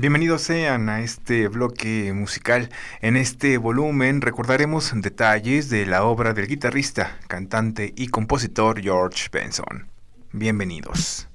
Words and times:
Bienvenidos 0.00 0.42
sean 0.42 0.88
a 0.90 1.00
este 1.00 1.48
bloque 1.48 2.12
musical. 2.14 2.70
En 3.00 3.16
este 3.16 3.58
volumen 3.58 4.20
recordaremos 4.20 4.92
detalles 4.94 5.70
de 5.70 5.86
la 5.86 6.04
obra 6.04 6.34
del 6.34 6.46
guitarrista, 6.46 7.18
cantante 7.26 7.94
y 7.96 8.06
compositor 8.06 8.80
George 8.80 9.26
Benson. 9.32 9.88
Bienvenidos. 10.30 11.26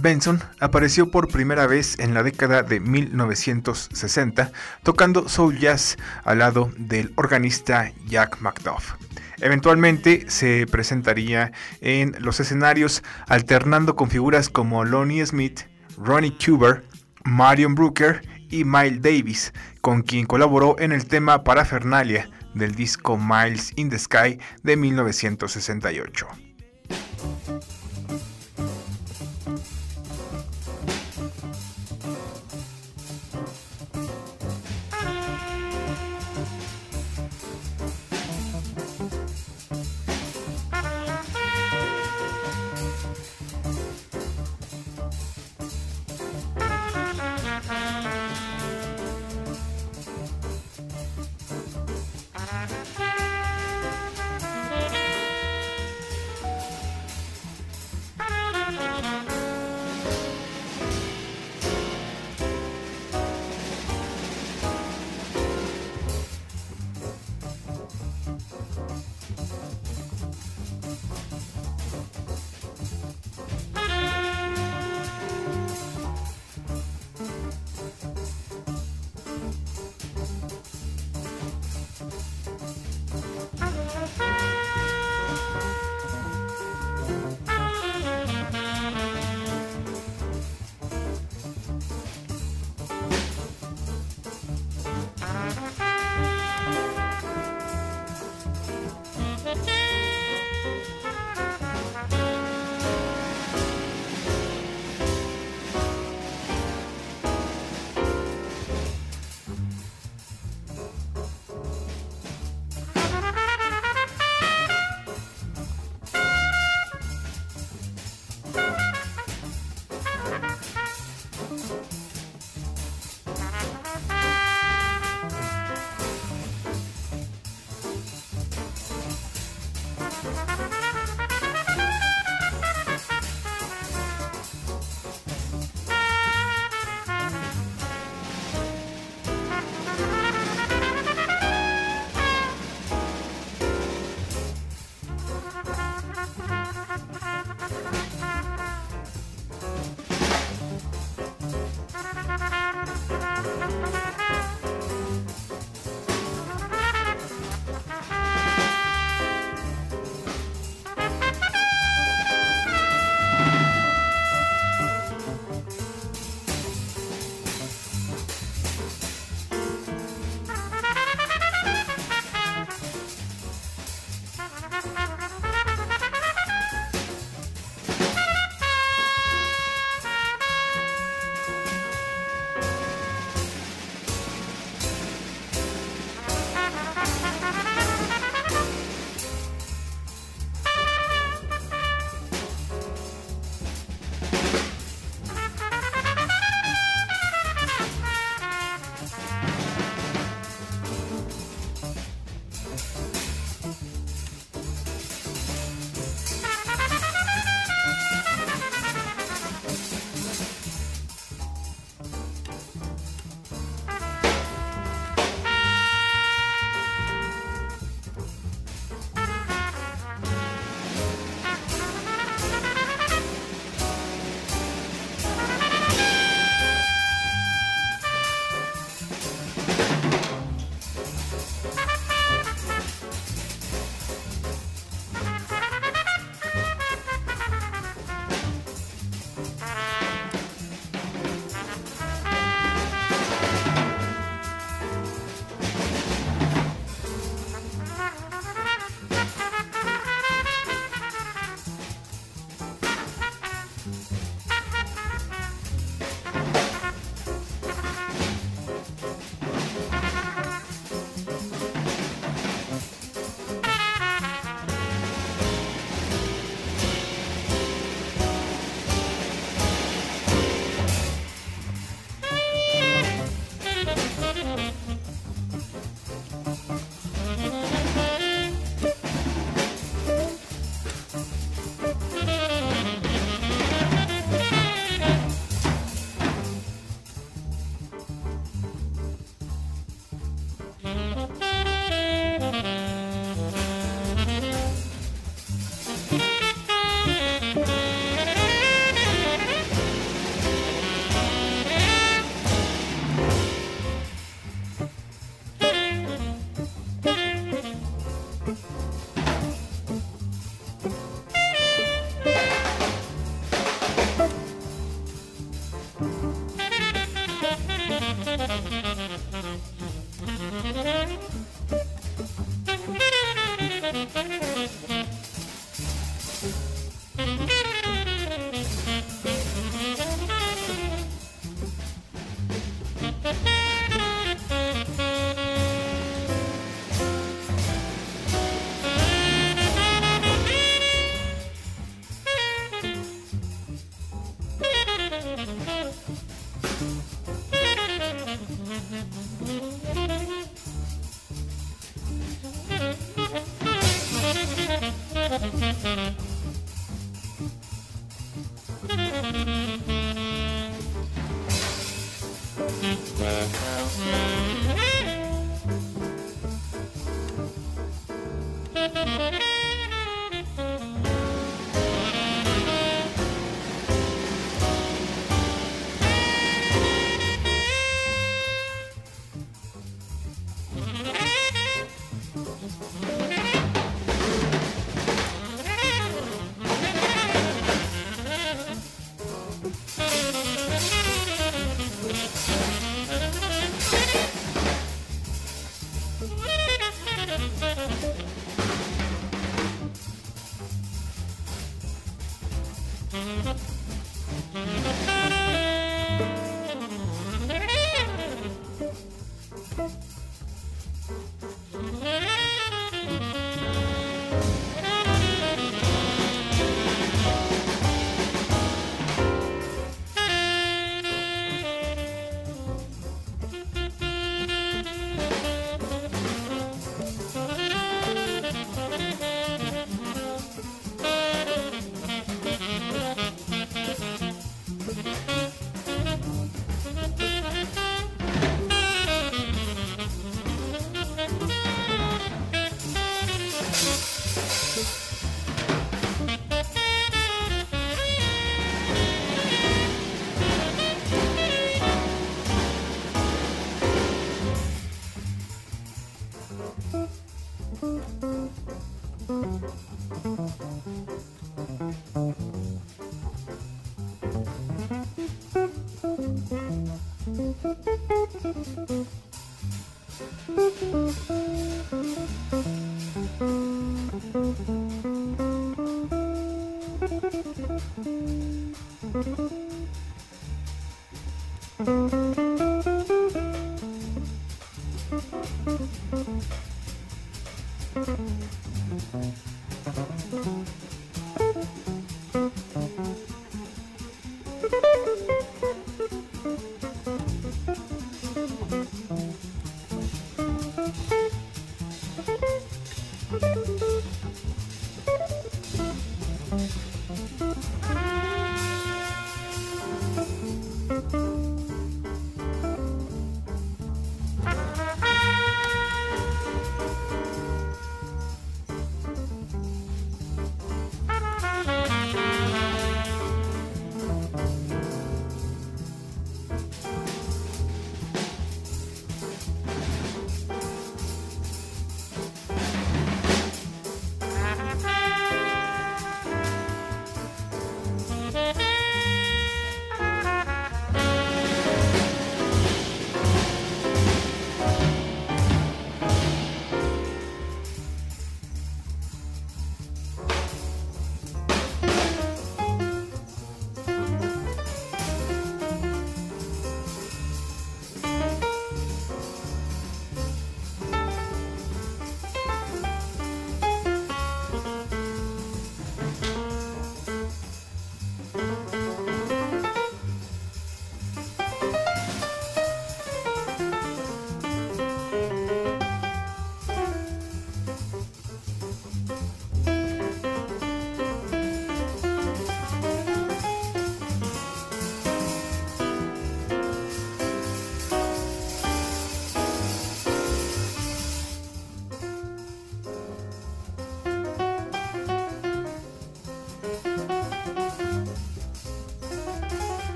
Benson 0.00 0.42
apareció 0.58 1.12
por 1.12 1.28
primera 1.28 1.68
vez 1.68 1.96
en 2.00 2.12
la 2.12 2.24
década 2.24 2.64
de 2.64 2.80
1960 2.80 4.50
tocando 4.82 5.28
soul 5.28 5.60
jazz 5.60 5.96
al 6.24 6.40
lado 6.40 6.72
del 6.76 7.12
organista 7.14 7.92
Jack 8.04 8.40
McDuff. 8.40 8.94
Eventualmente 9.40 10.24
se 10.28 10.66
presentaría 10.66 11.52
en 11.80 12.16
los 12.20 12.40
escenarios 12.40 13.02
alternando 13.28 13.96
con 13.96 14.10
figuras 14.10 14.48
como 14.48 14.84
Lonnie 14.84 15.24
Smith, 15.24 15.60
Ronnie 15.98 16.36
Cuber, 16.44 16.84
Marion 17.24 17.74
Brooker 17.74 18.22
y 18.48 18.64
Miles 18.64 19.02
Davis, 19.02 19.52
con 19.80 20.02
quien 20.02 20.26
colaboró 20.26 20.78
en 20.78 20.92
el 20.92 21.06
tema 21.06 21.44
Parafernalia 21.44 22.30
del 22.54 22.74
disco 22.74 23.18
Miles 23.18 23.72
in 23.76 23.90
the 23.90 23.98
Sky 23.98 24.38
de 24.62 24.76
1968. 24.76 26.45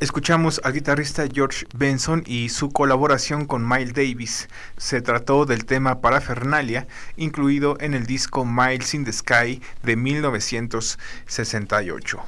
Escuchamos 0.00 0.60
al 0.64 0.72
guitarrista 0.72 1.26
George 1.30 1.66
Benson 1.76 2.24
y 2.26 2.48
su 2.48 2.70
colaboración 2.70 3.44
con 3.44 3.68
Miles 3.68 3.92
Davis. 3.92 4.48
Se 4.78 5.02
trató 5.02 5.44
del 5.44 5.66
tema 5.66 6.00
Parafernalia, 6.00 6.86
incluido 7.18 7.76
en 7.80 7.92
el 7.92 8.06
disco 8.06 8.46
Miles 8.46 8.94
in 8.94 9.04
the 9.04 9.12
Sky 9.12 9.60
de 9.82 9.96
1968. 9.96 12.18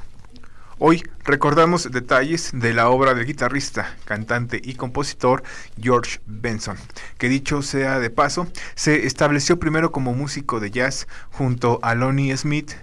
Hoy 0.77 1.01
recordamos 1.23 1.89
detalles 1.89 2.51
de 2.53 2.75
la 2.75 2.89
obra 2.89 3.15
del 3.15 3.25
guitarrista, 3.25 3.97
cantante 4.05 4.61
y 4.63 4.75
compositor 4.75 5.41
George 5.81 6.19
Benson, 6.27 6.77
que 7.17 7.27
dicho 7.27 7.63
sea 7.63 7.97
de 7.97 8.11
paso, 8.11 8.45
se 8.75 9.07
estableció 9.07 9.57
primero 9.57 9.91
como 9.91 10.13
músico 10.13 10.59
de 10.59 10.69
jazz 10.69 11.07
junto 11.31 11.79
a 11.81 11.95
Lonnie 11.95 12.37
Smith, 12.37 12.73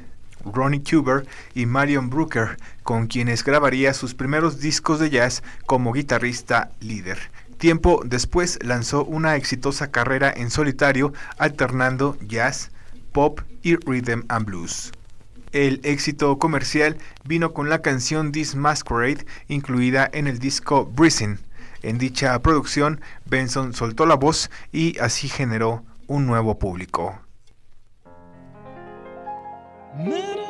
Ronnie 0.44 0.82
Cuber 0.82 1.26
y 1.54 1.66
Marion 1.66 2.10
Brooker, 2.10 2.56
con 2.82 3.06
quienes 3.06 3.44
grabaría 3.44 3.94
sus 3.94 4.14
primeros 4.14 4.60
discos 4.60 4.98
de 4.98 5.10
jazz 5.10 5.42
como 5.66 5.92
guitarrista 5.92 6.70
líder. 6.80 7.18
Tiempo 7.58 8.02
después 8.04 8.58
lanzó 8.62 9.04
una 9.04 9.36
exitosa 9.36 9.90
carrera 9.90 10.32
en 10.34 10.50
solitario 10.50 11.12
alternando 11.38 12.16
jazz, 12.26 12.70
pop 13.12 13.40
y 13.62 13.76
rhythm 13.76 14.22
and 14.28 14.46
blues. 14.46 14.92
El 15.52 15.80
éxito 15.82 16.38
comercial 16.38 16.96
vino 17.24 17.52
con 17.52 17.68
la 17.68 17.82
canción 17.82 18.32
This 18.32 18.54
Masquerade 18.54 19.26
incluida 19.48 20.08
en 20.12 20.26
el 20.26 20.38
disco 20.38 20.86
Breezing. 20.86 21.38
En 21.82 21.98
dicha 21.98 22.38
producción, 22.40 23.00
Benson 23.26 23.74
soltó 23.74 24.06
la 24.06 24.14
voz 24.14 24.50
y 24.70 24.96
así 24.98 25.28
generó 25.28 25.84
un 26.06 26.26
nuevo 26.26 26.58
público. 26.58 27.20
Middle 29.96 30.49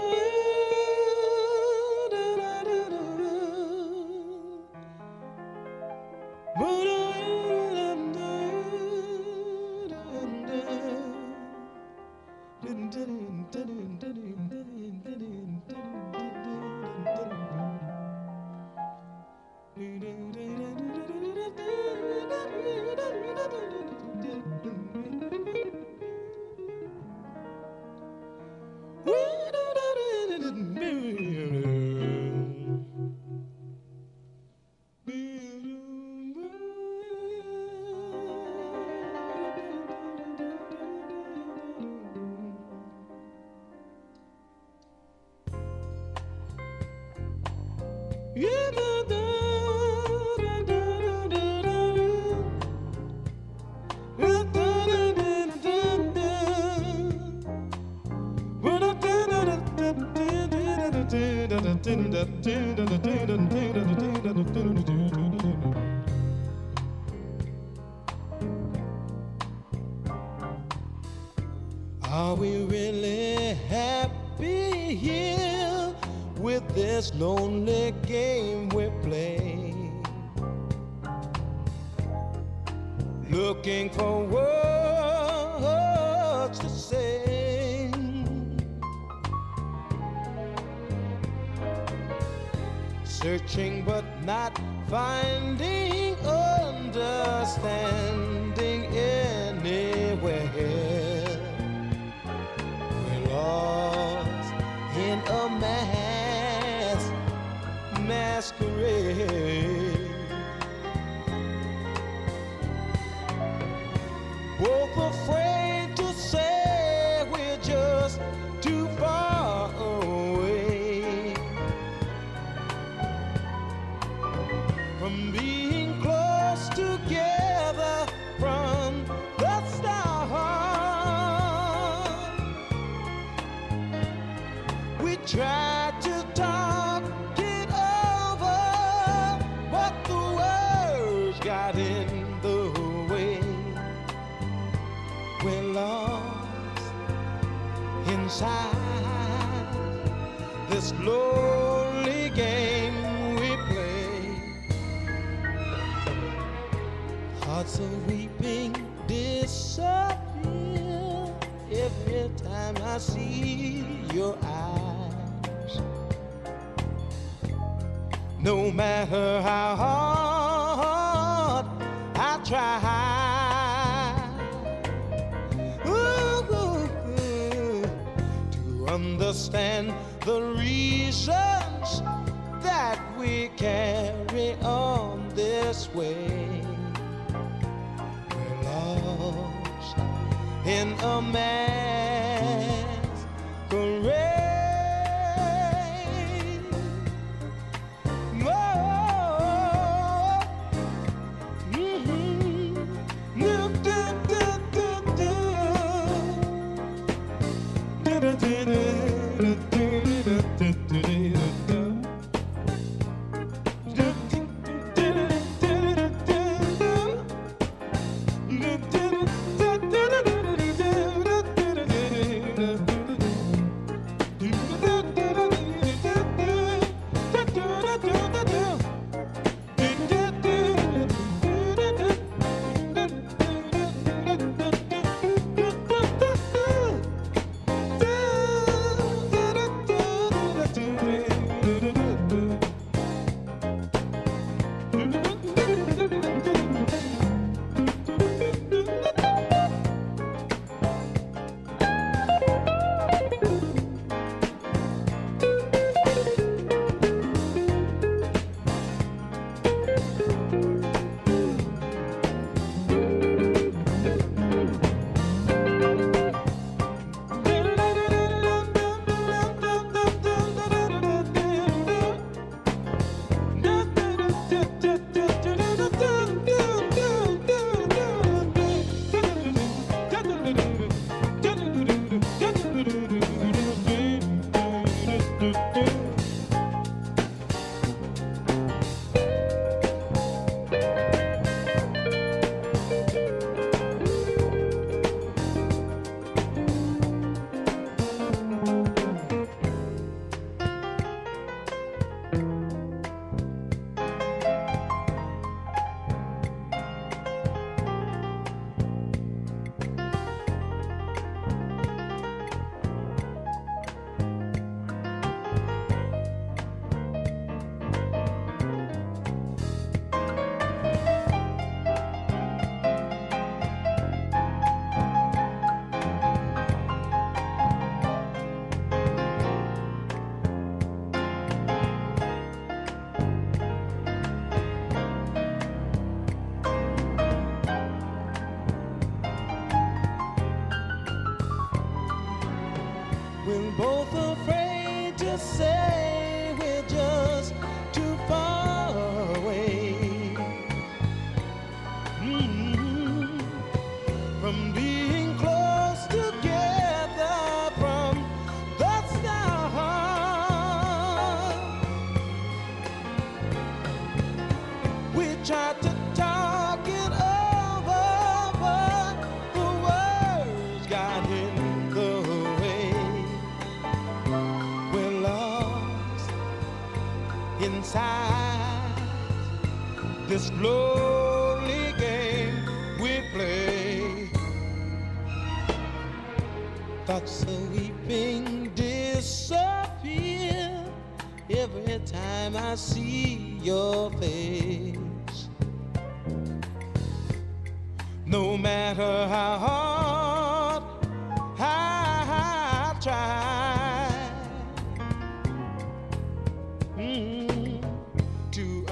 matter 168.80 169.42
how 169.42 169.76
hard. 169.76 169.99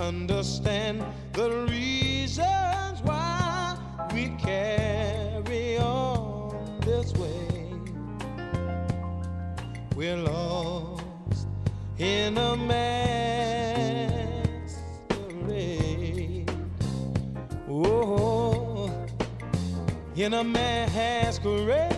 understand 0.08 1.04
the 1.34 1.50
reasons 1.70 3.02
why 3.02 3.76
we 4.14 4.30
carry 4.38 5.76
on 5.78 6.80
this 6.80 7.12
way. 7.12 7.68
We're 9.94 10.16
lost 10.16 11.46
in 11.98 12.38
a 12.38 12.56
masquerade. 12.56 12.90
Oh, 17.68 18.90
in 20.16 20.32
a 20.32 20.42
masquerade. 20.42 21.97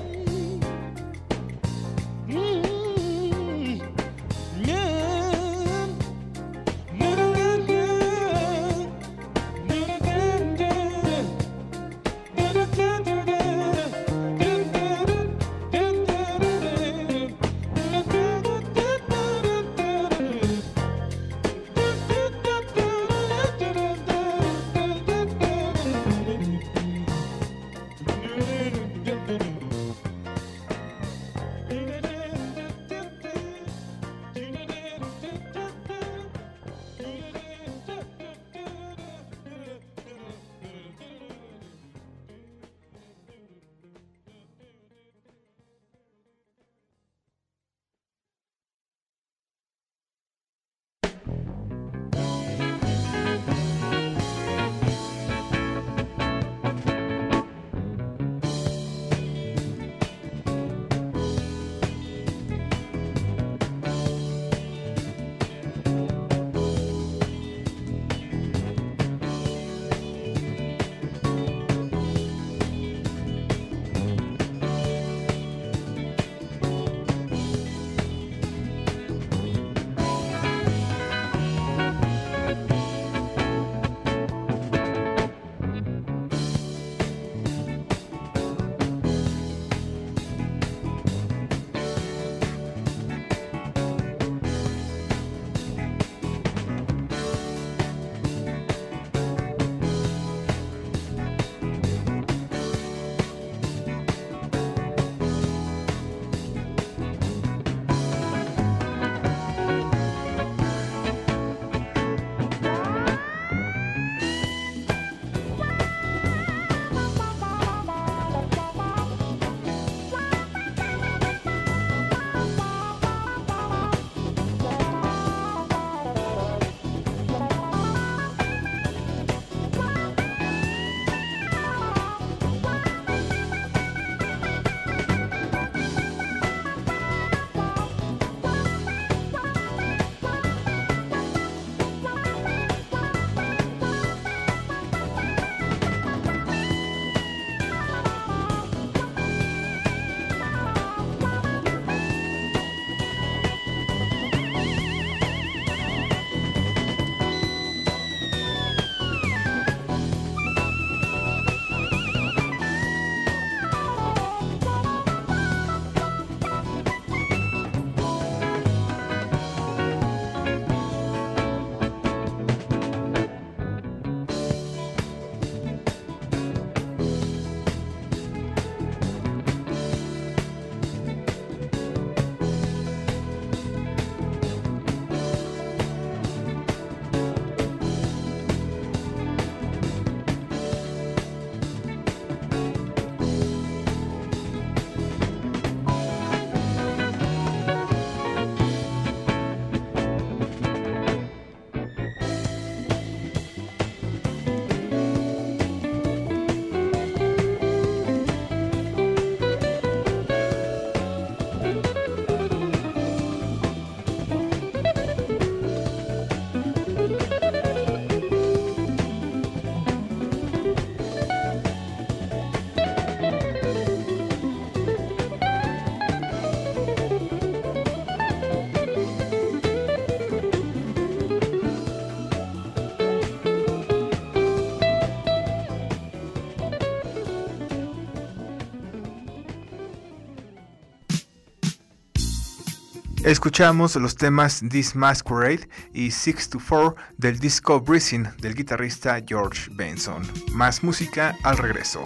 Escuchamos 243.30 243.94
los 243.94 244.16
temas 244.16 244.60
This 244.70 244.96
Masquerade 244.96 245.68
y 245.94 246.10
Six 246.10 246.48
to 246.48 246.58
Four 246.58 246.96
del 247.16 247.38
disco 247.38 247.80
Breathing 247.80 248.26
del 248.40 248.56
guitarrista 248.56 249.22
George 249.24 249.70
Benson. 249.72 250.24
Más 250.52 250.82
música 250.82 251.38
al 251.44 251.56
regreso. 251.56 252.02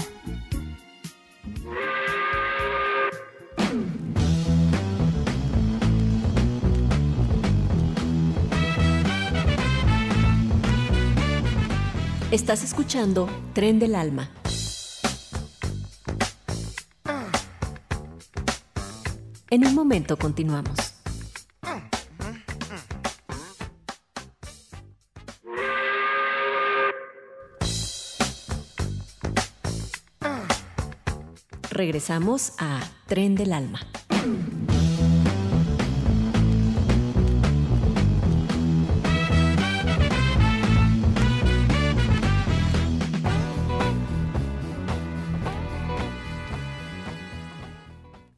Estás 12.30 12.62
escuchando 12.62 13.30
Tren 13.54 13.78
del 13.78 13.94
Alma. 13.94 14.28
En 19.48 19.66
un 19.66 19.74
momento 19.74 20.18
continuamos. 20.18 20.93
Regresamos 31.74 32.52
a 32.58 32.80
Tren 33.06 33.34
del 33.34 33.52
Alma. 33.52 33.80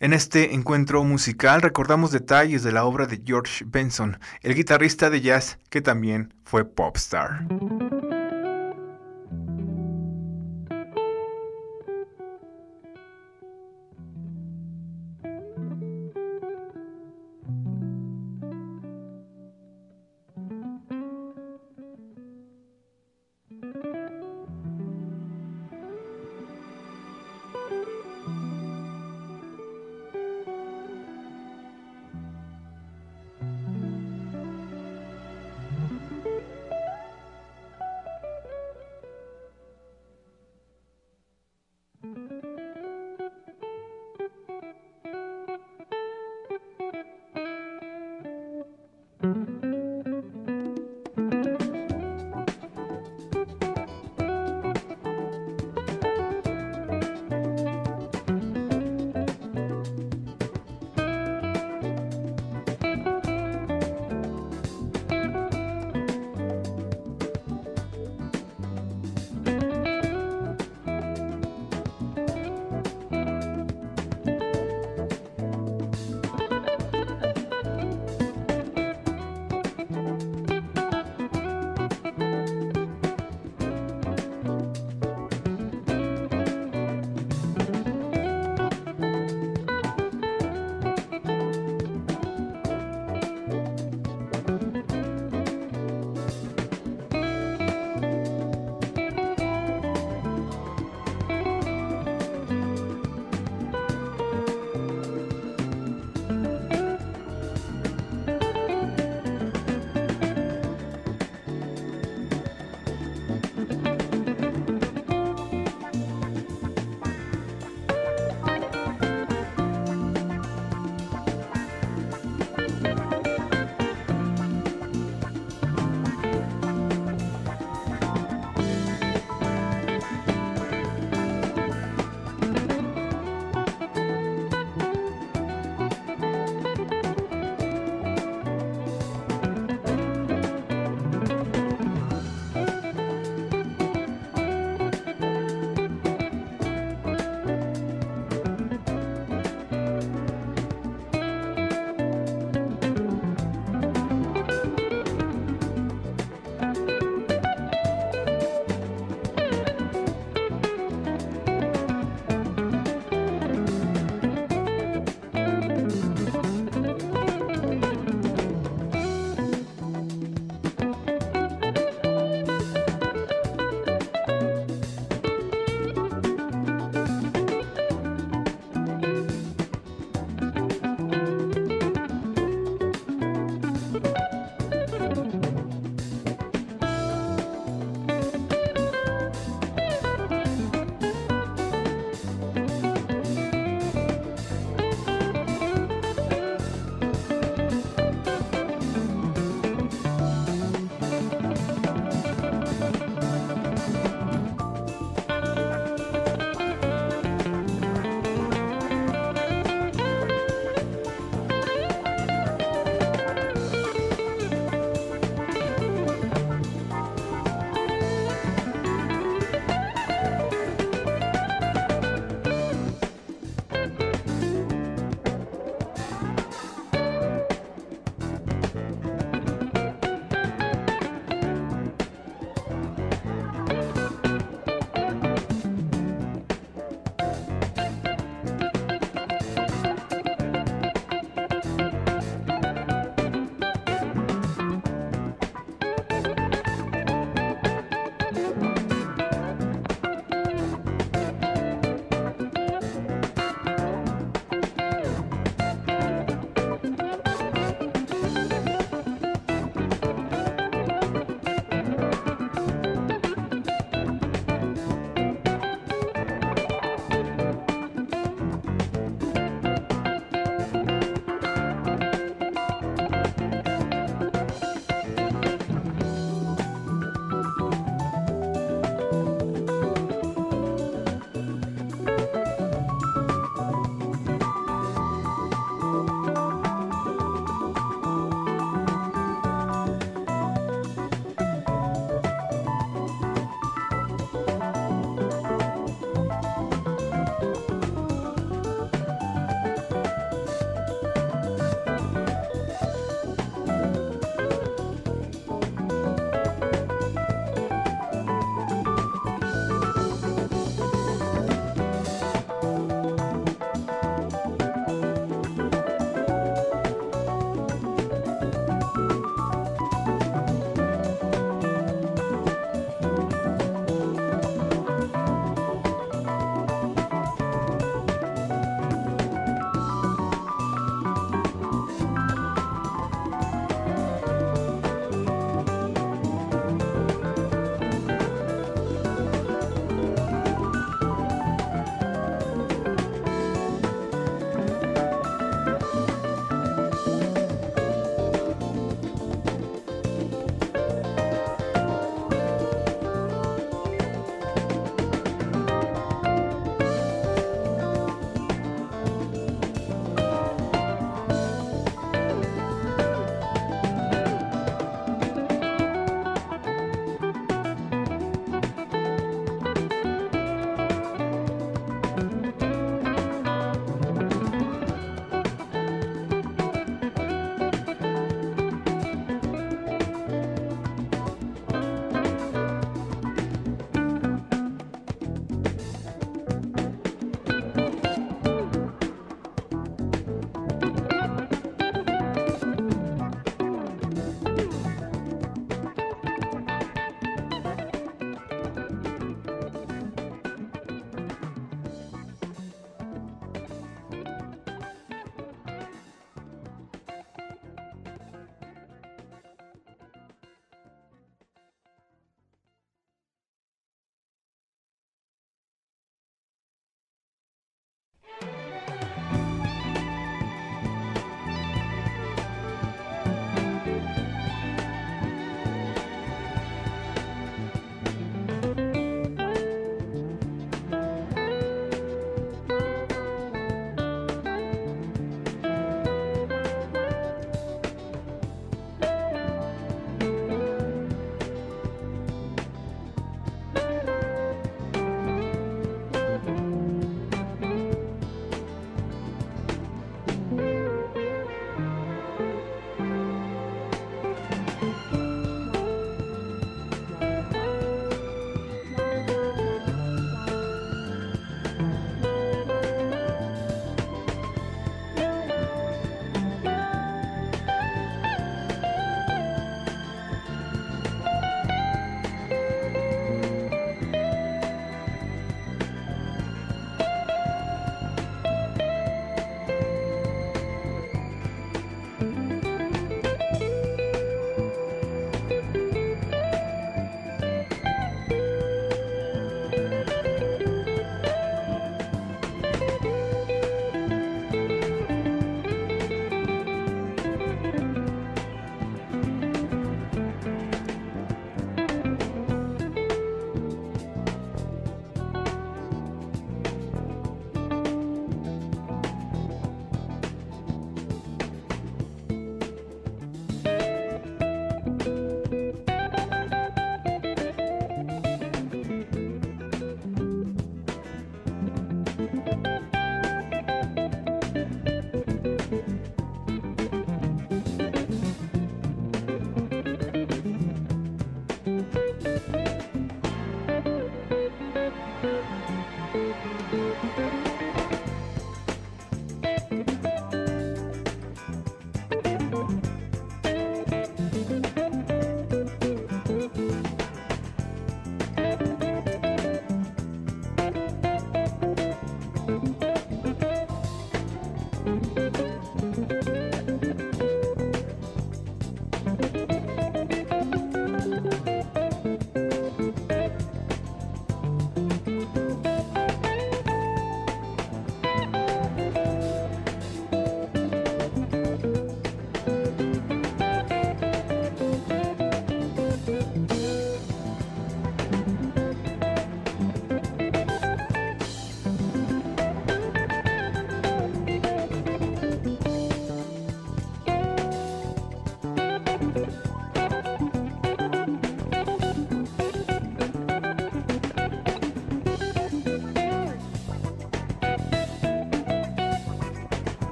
En 0.00 0.14
este 0.14 0.54
encuentro 0.54 1.04
musical 1.04 1.60
recordamos 1.60 2.12
detalles 2.12 2.62
de 2.62 2.72
la 2.72 2.86
obra 2.86 3.06
de 3.06 3.20
George 3.22 3.66
Benson, 3.66 4.18
el 4.40 4.54
guitarrista 4.54 5.10
de 5.10 5.20
jazz 5.20 5.58
que 5.68 5.82
también 5.82 6.32
fue 6.44 6.64
popstar. 6.64 7.46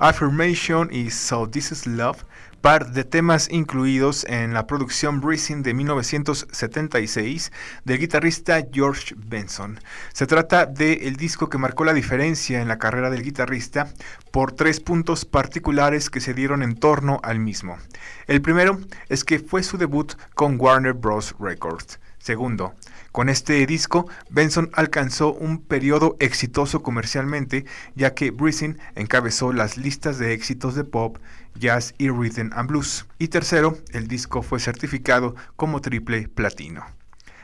Affirmation 0.00 0.88
y 0.90 1.10
So 1.10 1.48
This 1.48 1.72
Is 1.72 1.86
Love, 1.86 2.24
par 2.62 2.92
de 2.92 3.04
temas 3.04 3.48
incluidos 3.50 4.24
en 4.28 4.54
la 4.54 4.66
producción 4.66 5.20
Breezing 5.20 5.62
de 5.62 5.74
1976 5.74 7.52
del 7.84 7.98
guitarrista 7.98 8.62
George 8.72 9.14
Benson. 9.16 9.78
Se 10.12 10.26
trata 10.26 10.66
del 10.66 11.16
disco 11.16 11.48
que 11.48 11.58
marcó 11.58 11.84
la 11.84 11.92
diferencia 11.92 12.60
en 12.60 12.68
la 12.68 12.78
carrera 12.78 13.10
del 13.10 13.22
guitarrista 13.22 13.92
por 14.30 14.52
tres 14.52 14.80
puntos 14.80 15.24
particulares 15.24 16.10
que 16.10 16.20
se 16.20 16.34
dieron 16.34 16.62
en 16.62 16.76
torno 16.76 17.20
al 17.22 17.38
mismo. 17.38 17.78
El 18.26 18.40
primero 18.40 18.80
es 19.08 19.24
que 19.24 19.38
fue 19.38 19.62
su 19.62 19.76
debut 19.76 20.14
con 20.34 20.58
Warner 20.58 20.94
Bros. 20.94 21.34
Records. 21.38 22.00
Segundo, 22.18 22.74
con 23.12 23.28
este 23.28 23.66
disco, 23.66 24.08
Benson 24.30 24.70
alcanzó 24.72 25.32
un 25.32 25.58
periodo 25.58 26.16
exitoso 26.20 26.82
comercialmente, 26.82 27.64
ya 27.94 28.14
que 28.14 28.30
Breezing 28.30 28.78
encabezó 28.94 29.52
las 29.52 29.76
listas 29.76 30.18
de 30.18 30.32
éxitos 30.32 30.74
de 30.74 30.84
pop, 30.84 31.18
jazz 31.54 31.94
y 31.98 32.08
rhythm 32.08 32.50
and 32.52 32.68
blues. 32.68 33.06
Y 33.18 33.28
tercero, 33.28 33.76
el 33.92 34.06
disco 34.06 34.42
fue 34.42 34.60
certificado 34.60 35.34
como 35.56 35.80
triple 35.80 36.28
platino. 36.28 36.84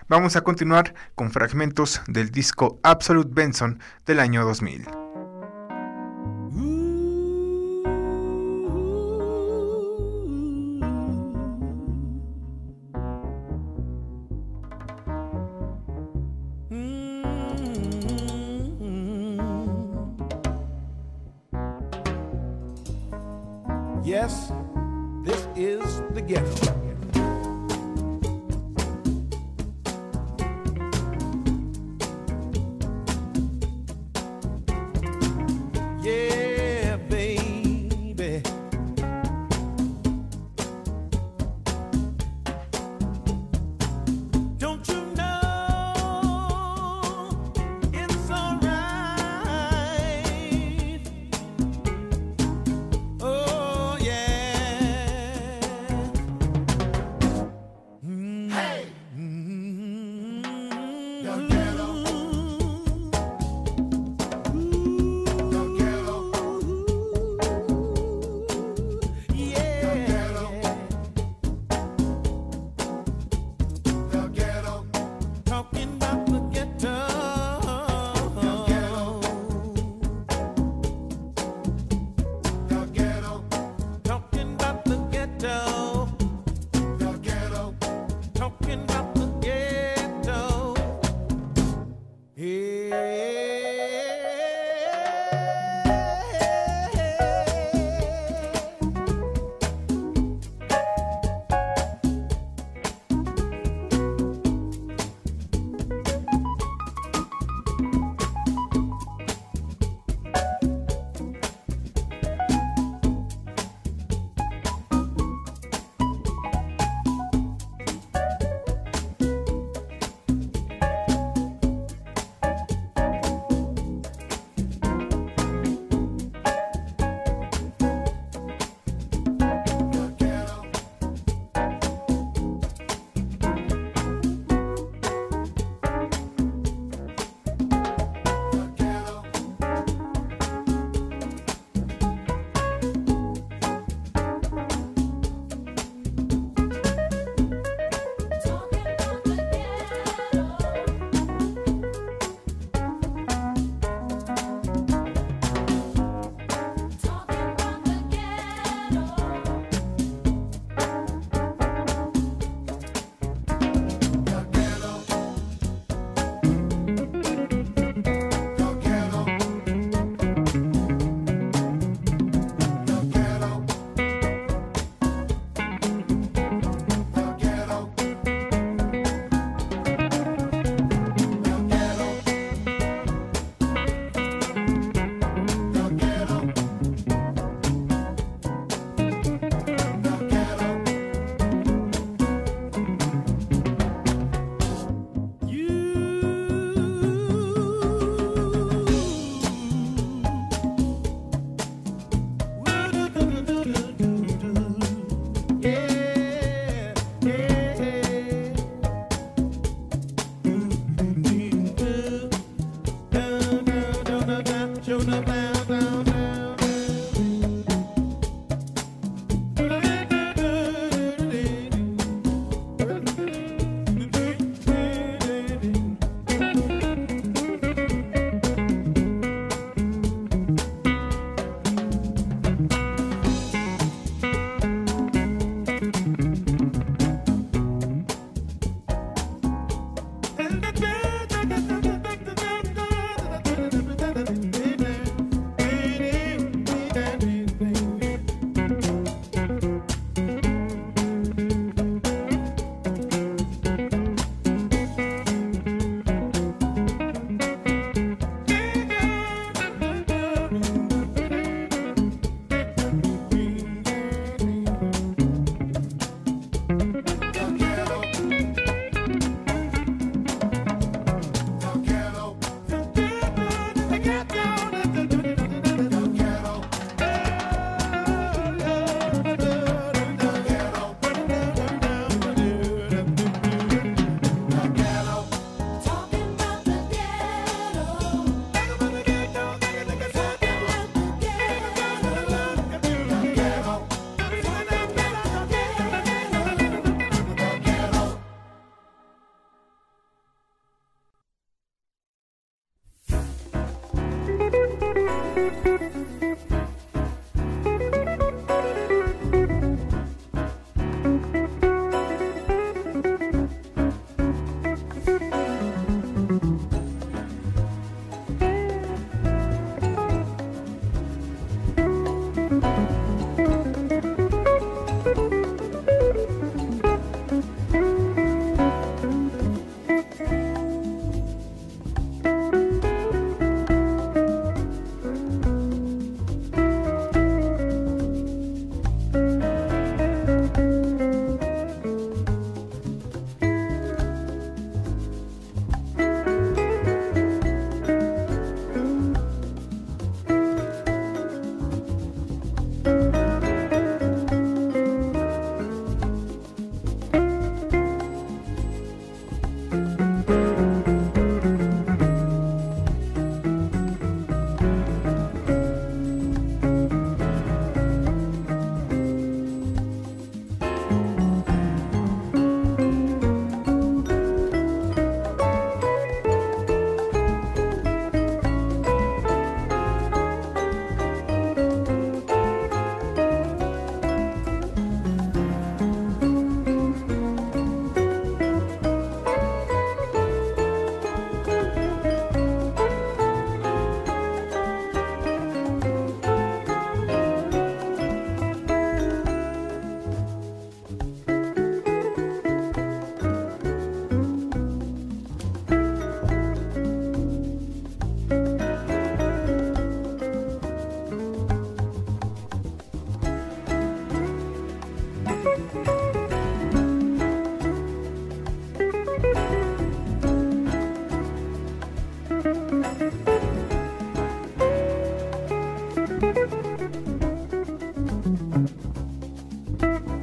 Vamos 0.09 0.37
a 0.37 0.43
continuar 0.43 0.95
con 1.17 1.33
fragmentos 1.33 2.01
del 2.07 2.31
disco 2.31 2.79
Absolute 2.85 3.31
Benson 3.33 3.81
del 4.07 4.21
año 4.21 4.45
2000. 4.45 5.06
Yes, 24.27 24.51
this 25.22 25.47
is 25.55 26.03
the 26.11 26.20
ghetto. 26.20 26.86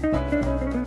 Música 0.03 0.82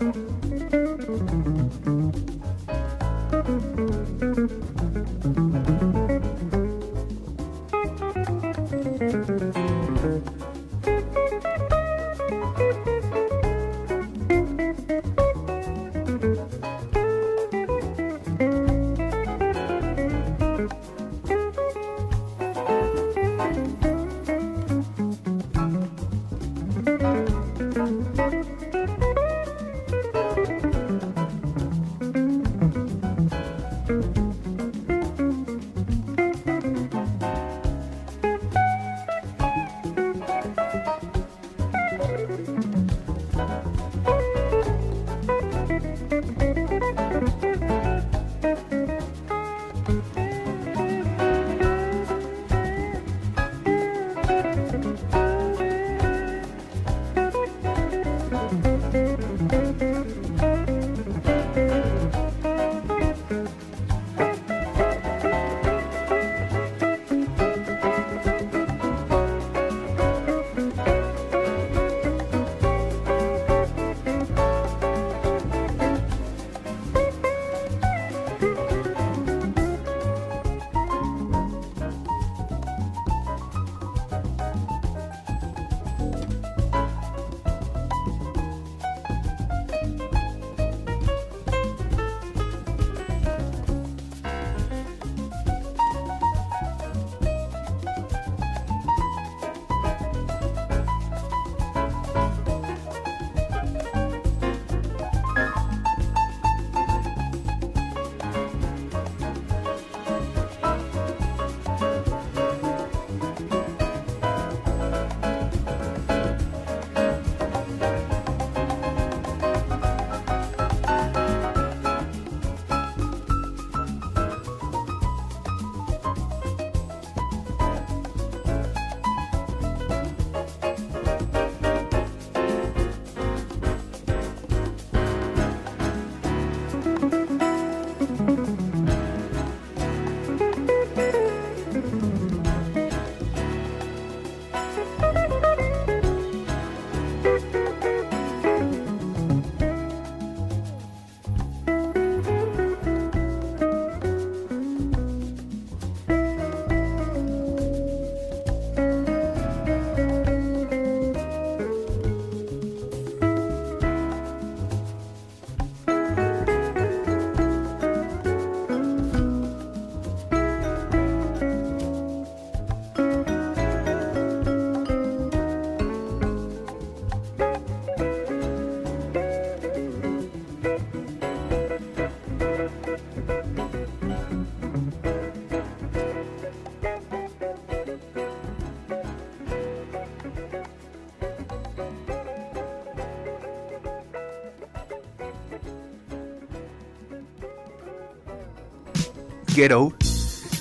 Ghetto, 199.56 199.94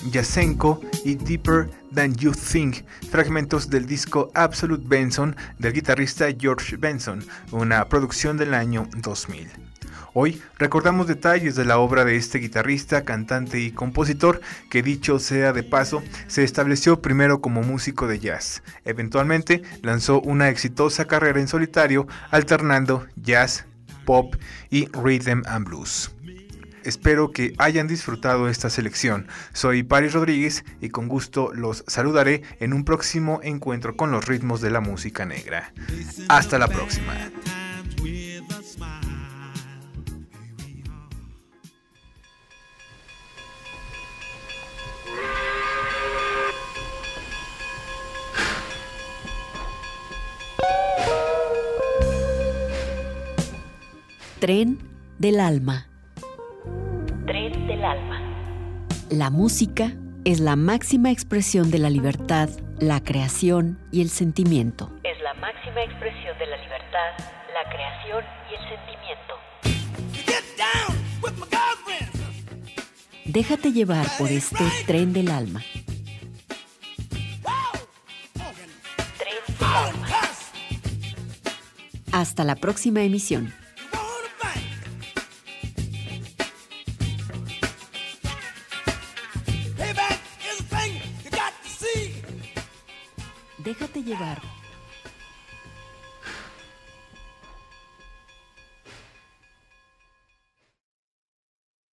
Yasenko 0.10 0.80
y 1.04 1.16
Deeper 1.16 1.70
Than 1.94 2.16
You 2.16 2.32
Think, 2.32 2.86
fragmentos 3.12 3.70
del 3.70 3.86
disco 3.88 4.32
Absolute 4.34 4.86
Benson 4.88 5.36
del 5.60 5.74
guitarrista 5.74 6.28
George 6.40 6.78
Benson, 6.78 7.22
una 7.52 7.90
producción 7.90 8.38
del 8.38 8.54
año 8.54 8.88
2000. 8.96 9.50
Hoy 10.14 10.42
recordamos 10.58 11.08
detalles 11.08 11.58
de 11.58 11.66
la 11.66 11.78
obra 11.78 12.06
de 12.06 12.16
este 12.16 12.38
guitarrista, 12.38 13.04
cantante 13.04 13.60
y 13.60 13.72
compositor 13.72 14.40
que 14.70 14.82
dicho 14.82 15.20
sea 15.20 15.52
de 15.52 15.64
paso, 15.64 16.02
se 16.28 16.46
estableció 16.46 17.02
primero 17.02 17.42
como 17.42 17.64
músico 17.64 18.08
de 18.08 18.20
jazz. 18.20 18.64
Eventualmente 18.86 19.62
lanzó 19.82 20.22
una 20.22 20.48
exitosa 20.48 21.04
carrera 21.04 21.42
en 21.42 21.50
solitario 21.50 22.08
alternando 22.32 23.06
jazz, 23.18 23.66
pop 24.06 24.38
y 24.70 24.86
rhythm 24.94 25.42
and 25.48 25.68
blues. 25.68 26.15
Espero 26.86 27.32
que 27.32 27.56
hayan 27.58 27.88
disfrutado 27.88 28.48
esta 28.48 28.70
selección. 28.70 29.28
Soy 29.54 29.82
Paris 29.82 30.14
Rodríguez 30.14 30.64
y 30.82 30.90
con 30.90 31.08
gusto 31.08 31.52
los 31.52 31.84
saludaré 31.88 32.44
en 32.60 32.74
un 32.74 32.86
próximo 32.86 33.40
encuentro 33.42 33.98
con 33.98 34.12
los 34.12 34.26
ritmos 34.26 34.62
de 34.62 34.70
la 34.70 34.82
música 34.82 35.26
negra. 35.26 35.74
Hasta 36.30 36.60
la 36.60 36.68
próxima. 36.68 37.16
Tren 54.40 54.78
del 55.18 55.40
alma. 55.40 55.95
Del 57.76 57.84
alma. 57.84 58.22
La 59.10 59.30
música 59.30 59.92
es 60.24 60.40
la 60.40 60.56
máxima 60.56 61.12
expresión 61.12 61.72
de 61.72 61.80
la 61.80 61.90
libertad, 61.90 62.48
la 62.80 63.04
creación 63.04 63.78
y 63.92 64.00
el 64.00 64.08
sentimiento. 64.08 64.90
Es 65.04 65.22
la 65.22 65.34
máxima 65.34 65.84
expresión 65.84 66.38
de 66.40 66.46
la 66.46 66.56
libertad, 66.56 67.18
la 67.54 67.70
creación 67.70 68.24
y 68.50 68.56
el 68.56 68.62
sentimiento. 68.70 69.34
Déjate 73.26 73.74
llevar 73.74 74.06
por 74.18 74.32
este 74.32 74.64
tren 74.88 75.12
del 75.12 75.30
alma. 75.30 75.62
Tren 79.18 79.58
del 79.60 79.68
alma. 79.68 80.08
Hasta 82.14 82.46
la 82.46 82.56
próxima 82.56 83.02
emisión. 83.02 83.54
Llevar 94.06 94.55